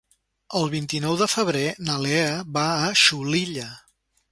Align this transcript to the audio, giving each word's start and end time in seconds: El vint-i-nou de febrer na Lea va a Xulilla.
El 0.59 0.63
vint-i-nou 0.71 1.17
de 1.19 1.27
febrer 1.33 1.67
na 1.89 1.99
Lea 2.07 2.33
va 2.57 2.65
a 2.89 2.91
Xulilla. 3.05 3.71